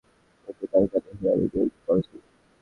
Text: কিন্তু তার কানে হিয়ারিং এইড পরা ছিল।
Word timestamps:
কিন্তু 0.47 0.63
তার 0.71 0.83
কানে 0.91 1.11
হিয়ারিং 1.19 1.49
এইড 1.55 1.71
পরা 1.85 2.01
ছিল। 2.01 2.21